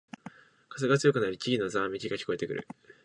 [0.69, 2.67] 風が強くなり木々のざわめきが聞こえてくる